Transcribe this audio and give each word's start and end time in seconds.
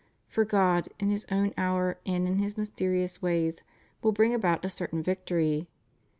For 0.27 0.45
God, 0.45 0.89
in 0.99 1.11
His 1.11 1.27
own 1.29 1.53
hour 1.59 1.99
and 2.07 2.27
in 2.27 2.39
His 2.39 2.57
mysterious 2.57 3.21
ways, 3.21 3.61
will 4.01 4.11
bring 4.11 4.33
about 4.33 4.65
a 4.65 4.69
certain 4.71 5.03
victory. 5.03 5.67